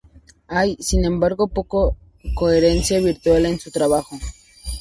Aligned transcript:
Hay, 0.47 0.77
sin 0.79 1.05
embargo, 1.05 1.47
poca 1.47 1.95
coherencia 2.33 2.99
visual 2.99 3.45
en 3.45 3.59
su 3.59 3.69
trabajo. 3.69 4.17